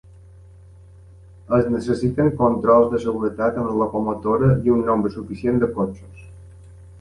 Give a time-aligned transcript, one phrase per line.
[1.57, 6.27] Es necessiten controls de seguretat en la locomotora i un nombre suficient de cotxes.